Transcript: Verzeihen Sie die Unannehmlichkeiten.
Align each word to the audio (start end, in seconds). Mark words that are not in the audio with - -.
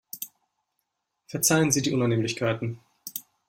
Verzeihen 1.27 1.69
Sie 1.71 1.83
die 1.83 1.93
Unannehmlichkeiten. 1.93 2.79